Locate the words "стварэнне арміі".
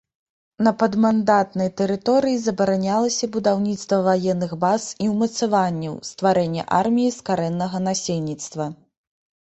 6.13-7.09